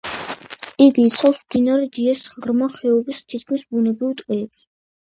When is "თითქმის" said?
3.31-3.71